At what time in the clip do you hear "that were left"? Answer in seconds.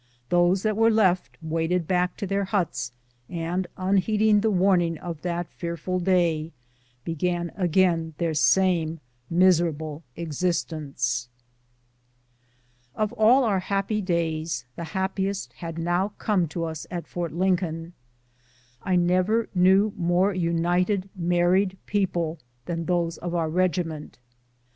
0.63-1.37